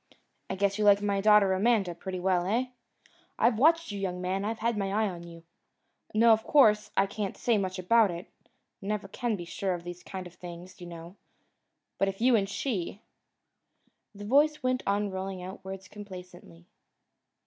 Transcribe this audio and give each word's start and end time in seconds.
I 0.49 0.55
guess 0.55 0.79
you 0.79 0.83
like 0.83 0.99
my 1.03 1.21
daughter 1.21 1.53
Amanda 1.53 1.93
pretty 1.93 2.19
well. 2.19 2.47
Eh? 2.47 2.69
I've 3.37 3.59
watched 3.59 3.91
you, 3.91 3.99
young 3.99 4.19
man. 4.19 4.43
I've 4.43 4.57
had 4.57 4.75
my 4.75 4.87
eye 4.91 5.07
on 5.07 5.21
you! 5.27 5.43
Now, 6.15 6.31
of 6.33 6.43
course, 6.43 6.89
I 6.97 7.05
can't 7.05 7.37
say 7.37 7.59
much 7.59 7.77
about 7.77 8.09
it 8.09 8.27
never 8.81 9.07
can 9.07 9.35
be 9.35 9.45
sure 9.45 9.75
of 9.75 9.83
these 9.83 10.01
kind 10.01 10.25
of 10.25 10.33
things, 10.33 10.81
you 10.81 10.87
know 10.87 11.17
but 11.99 12.07
if 12.07 12.19
you 12.19 12.35
and 12.35 12.49
she" 12.49 13.03
The 14.15 14.25
voice 14.25 14.63
went 14.63 14.81
on 14.87 15.11
rolling 15.11 15.43
out 15.43 15.63
words 15.63 15.87
complacently. 15.87 16.65